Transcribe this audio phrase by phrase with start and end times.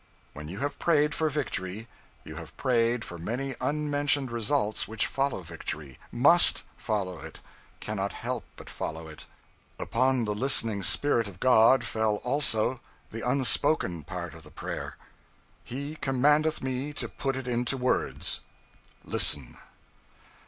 [0.33, 1.87] When you have prayed for victory
[2.23, 7.39] you have prayed for many unmentioned results which follow victory– must follow it,
[7.79, 9.27] cannot help but follow it.
[9.79, 12.79] Upon the listening spirit of God fell also
[13.11, 14.97] the unspoken part of the prayer.
[15.63, 18.39] He commandeth me to put it into words.
[19.05, 19.55] Listen!